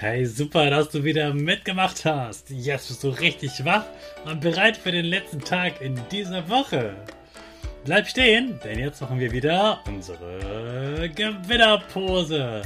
[0.00, 2.48] Hey, super, dass du wieder mitgemacht hast.
[2.48, 3.84] Jetzt bist du richtig wach
[4.24, 6.94] und bereit für den letzten Tag in dieser Woche.
[7.84, 12.62] Bleib stehen, denn jetzt machen wir wieder unsere Gewinnerpose.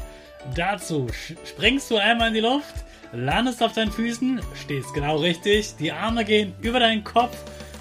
[0.55, 1.09] Dazu
[1.45, 2.77] springst du einmal in die Luft,
[3.13, 7.37] landest auf deinen Füßen, stehst genau richtig, die Arme gehen über deinen Kopf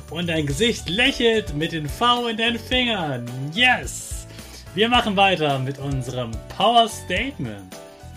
[0.10, 3.30] und dein Gesicht lächelt mit den V in deinen Fingern.
[3.54, 4.26] Yes!
[4.74, 7.83] Wir machen weiter mit unserem Power Statement.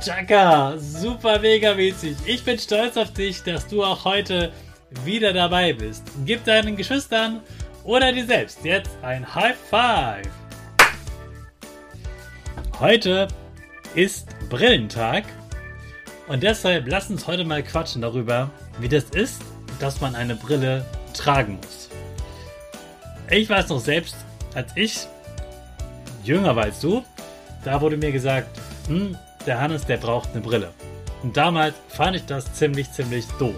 [0.00, 2.16] Chaka, super mega mäßig.
[2.26, 4.52] Ich bin stolz auf dich, dass du auch heute
[5.04, 6.04] wieder dabei bist.
[6.24, 7.40] Gib deinen Geschwistern
[7.82, 10.28] oder dir selbst jetzt ein High Five.
[12.78, 13.28] Heute
[13.94, 15.24] ist Brillentag
[16.28, 19.40] und deshalb lass uns heute mal quatschen darüber, wie das ist,
[19.80, 21.88] dass man eine Brille tragen muss.
[23.30, 24.16] Ich weiß noch selbst,
[24.54, 25.06] als ich
[26.22, 27.02] jünger war als du,
[27.64, 28.48] da wurde mir gesagt,
[28.88, 30.72] hm, der Hannes, der braucht eine Brille.
[31.22, 33.54] Und damals fand ich das ziemlich, ziemlich doof.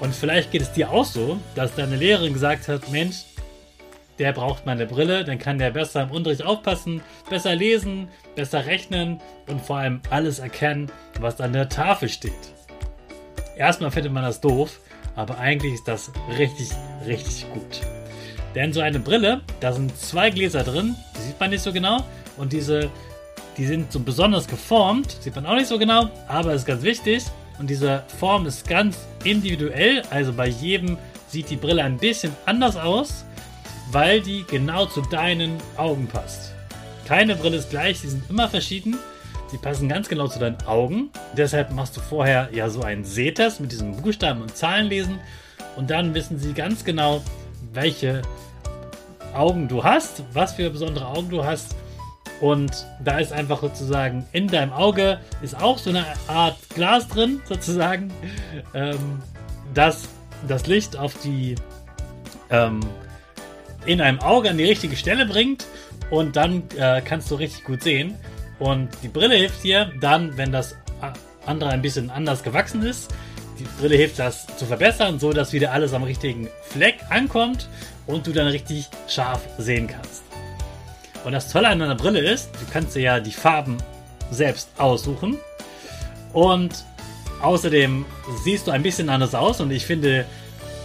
[0.00, 3.24] Und vielleicht geht es dir auch so, dass deine Lehrerin gesagt hat, Mensch,
[4.18, 8.66] der braucht mal eine Brille, dann kann der besser im Unterricht aufpassen, besser lesen, besser
[8.66, 12.32] rechnen und vor allem alles erkennen, was an der Tafel steht.
[13.56, 14.80] Erstmal findet man das doof,
[15.16, 16.70] aber eigentlich ist das richtig,
[17.06, 17.80] richtig gut.
[18.54, 22.04] Denn so eine Brille, da sind zwei Gläser drin, die sieht man nicht so genau,
[22.36, 22.90] und diese
[23.56, 27.24] die sind so besonders geformt, sieht man auch nicht so genau, aber ist ganz wichtig.
[27.58, 30.98] Und diese Form ist ganz individuell, also bei jedem
[31.28, 33.24] sieht die Brille ein bisschen anders aus,
[33.92, 36.52] weil die genau zu deinen Augen passt.
[37.06, 38.96] Keine Brille ist gleich, sie sind immer verschieden.
[39.50, 41.10] Sie passen ganz genau zu deinen Augen.
[41.36, 45.20] Deshalb machst du vorher ja so einen Sehtest mit diesen Buchstaben und Zahlen lesen.
[45.76, 47.22] Und dann wissen sie ganz genau,
[47.72, 48.22] welche
[49.32, 51.76] Augen du hast, was für besondere Augen du hast
[52.40, 57.40] und da ist einfach sozusagen in deinem Auge ist auch so eine Art Glas drin,
[57.48, 58.12] sozusagen,
[58.74, 59.22] ähm,
[59.72, 60.08] das
[60.46, 61.54] das Licht auf die
[62.50, 62.80] ähm,
[63.86, 65.66] in einem Auge an die richtige Stelle bringt
[66.10, 68.14] und dann äh, kannst du richtig gut sehen.
[68.58, 70.76] Und die Brille hilft dir dann, wenn das
[71.44, 73.12] andere ein bisschen anders gewachsen ist.
[73.58, 77.68] Die Brille hilft das zu verbessern, so dass wieder alles am richtigen Fleck ankommt
[78.06, 80.23] und du dann richtig scharf sehen kannst.
[81.24, 83.78] Und das Tolle an einer Brille ist, du kannst dir ja die Farben
[84.30, 85.38] selbst aussuchen.
[86.32, 86.84] Und
[87.40, 88.04] außerdem
[88.42, 89.60] siehst du ein bisschen anders aus.
[89.60, 90.26] Und ich finde,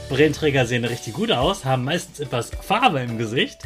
[0.09, 3.59] Brillenträger sehen richtig gut aus, haben meistens etwas Farbe im Gesicht.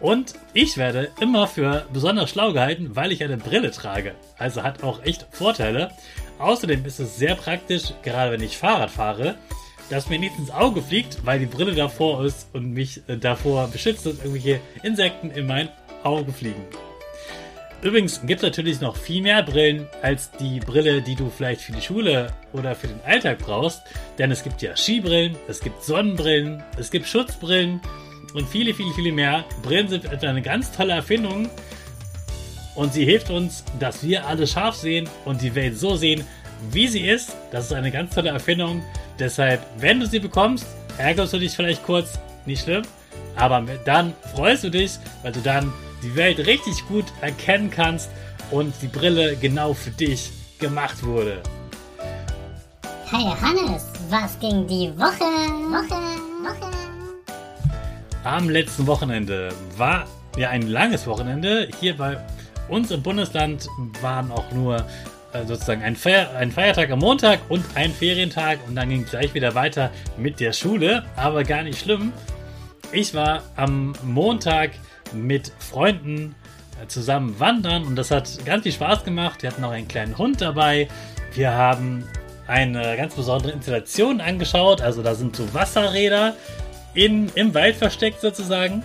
[0.00, 4.14] Und ich werde immer für besonders schlau gehalten, weil ich eine Brille trage.
[4.36, 5.90] Also hat auch echt Vorteile.
[6.38, 9.36] Außerdem ist es sehr praktisch, gerade wenn ich Fahrrad fahre,
[9.90, 13.68] dass mir nichts ins Auge fliegt, weil die Brille davor ist und mich äh, davor
[13.68, 15.68] beschützt, dass irgendwelche Insekten in mein
[16.02, 16.62] Auge fliegen.
[17.82, 21.72] Übrigens gibt es natürlich noch viel mehr Brillen als die Brille, die du vielleicht für
[21.72, 23.82] die Schule oder für den Alltag brauchst.
[24.18, 27.80] Denn es gibt ja Skibrillen, es gibt Sonnenbrillen, es gibt Schutzbrillen
[28.34, 29.44] und viele, viele, viele mehr.
[29.62, 31.48] Brillen sind eine ganz tolle Erfindung
[32.74, 36.24] und sie hilft uns, dass wir alle scharf sehen und die Welt so sehen,
[36.72, 37.36] wie sie ist.
[37.52, 38.82] Das ist eine ganz tolle Erfindung
[39.18, 40.66] Deshalb, wenn du sie bekommst,
[40.98, 42.82] ärgerst du dich vielleicht kurz, nicht schlimm,
[43.34, 45.72] aber dann freust du dich, weil du dann
[46.02, 48.10] die Welt richtig gut erkennen kannst
[48.50, 51.42] und die Brille genau für dich gemacht wurde.
[53.10, 55.24] Hey Hannes, was ging die Woche?
[55.70, 55.94] Woche,
[56.42, 56.70] Woche.
[58.24, 60.04] Am letzten Wochenende war
[60.36, 61.68] ja ein langes Wochenende.
[61.80, 62.18] Hier bei
[62.68, 63.66] uns im Bundesland
[64.02, 64.84] waren auch nur
[65.32, 69.34] äh, sozusagen ein, Feier ein Feiertag am Montag und ein Ferientag und dann ging gleich
[69.34, 71.04] wieder weiter mit der Schule.
[71.16, 72.12] Aber gar nicht schlimm.
[72.92, 74.70] Ich war am Montag
[75.12, 76.34] mit Freunden
[76.82, 79.42] äh, zusammen wandern und das hat ganz viel Spaß gemacht.
[79.42, 80.88] Wir hatten auch einen kleinen Hund dabei.
[81.34, 82.04] Wir haben
[82.46, 84.80] eine ganz besondere Installation angeschaut.
[84.80, 86.34] Also da sind so Wasserräder
[86.94, 88.82] in, im Wald versteckt sozusagen.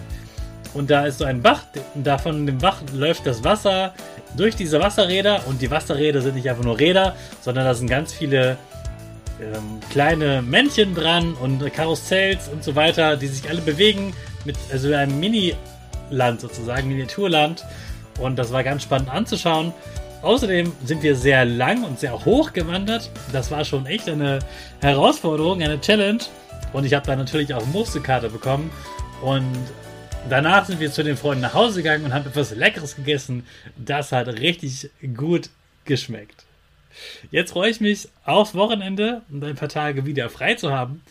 [0.74, 1.64] Und da ist so ein Bach,
[1.96, 3.94] da von dem Bach läuft das Wasser
[4.38, 8.14] durch diese Wasserräder und die Wasserräder sind nicht einfach nur Räder, sondern da sind ganz
[8.14, 8.58] viele
[9.42, 14.14] ähm, kleine Männchen dran und Karussells und so weiter, die sich alle bewegen
[14.46, 17.66] mit also einem Mini-Land sozusagen, Miniaturland.
[18.20, 19.74] Und das war ganz spannend anzuschauen.
[20.22, 23.10] Außerdem sind wir sehr lang und sehr hoch gewandert.
[23.32, 24.40] Das war schon echt eine
[24.80, 26.20] Herausforderung, eine Challenge.
[26.74, 28.70] Und ich habe da natürlich auch Musterkarte bekommen.
[29.24, 29.56] Und
[30.30, 33.46] danach sind wir zu den Freunden nach Hause gegangen und haben etwas Leckeres gegessen.
[33.78, 35.50] Das hat richtig gut
[35.86, 36.46] geschmeckt.
[37.32, 41.02] Jetzt freue ich mich aufs Wochenende und ein paar Tage wieder frei zu haben.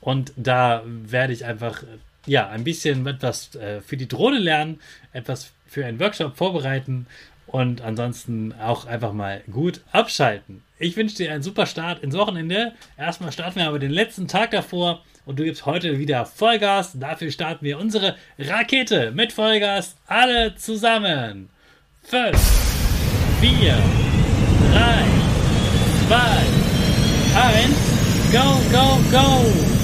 [0.00, 1.82] Und da werde ich einfach
[2.26, 4.80] ja ein bisschen etwas äh, für die Drohne lernen,
[5.12, 7.06] etwas für einen Workshop vorbereiten
[7.46, 10.62] und ansonsten auch einfach mal gut abschalten.
[10.82, 12.72] Ich wünsche dir einen super Start ins Wochenende.
[12.96, 16.98] Erstmal starten wir aber den letzten Tag davor und du gibst heute wieder Vollgas.
[16.98, 21.50] Dafür starten wir unsere Rakete mit Vollgas alle zusammen.
[22.04, 22.34] 5,
[23.42, 23.76] 4,
[24.72, 25.04] 3,
[26.08, 26.16] 2,
[27.36, 29.79] 1, go, go, go!